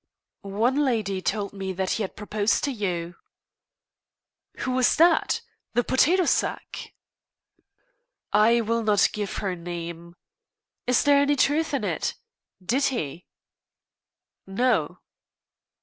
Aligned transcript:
"One 0.41 0.83
lady 0.83 1.21
told 1.21 1.53
me 1.53 1.73
that 1.73 1.91
he 1.91 2.01
had 2.01 2.15
proposed 2.15 2.63
to 2.63 2.71
you." 2.71 3.17
"Who 4.61 4.71
was 4.71 4.95
that? 4.95 5.41
The 5.75 5.83
potato 5.83 6.25
sack?" 6.25 6.95
"I 8.33 8.61
will 8.61 8.81
not 8.81 9.09
give 9.13 9.33
her 9.35 9.55
name. 9.55 10.15
Is 10.87 11.03
there 11.03 11.19
any 11.21 11.35
truth 11.35 11.71
in 11.71 11.83
it? 11.83 12.15
Did 12.65 12.85
he?" 12.85 13.27
"No." 14.47 15.01